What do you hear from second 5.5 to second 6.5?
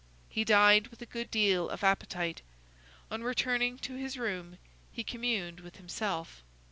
with himself.